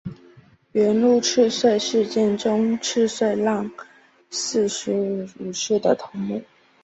[0.71, 3.69] 元禄赤穗事件中赤穗浪
[4.31, 6.41] 士四十七武士的头目。